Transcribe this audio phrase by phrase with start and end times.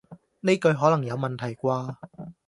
[0.39, 1.95] 呢句可能有問題啩